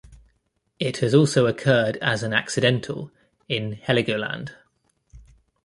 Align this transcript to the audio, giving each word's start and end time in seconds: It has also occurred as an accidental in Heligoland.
It 0.79 0.97
has 0.97 1.13
also 1.13 1.45
occurred 1.45 1.97
as 1.97 2.23
an 2.23 2.33
accidental 2.33 3.11
in 3.47 3.73
Heligoland. 3.75 4.53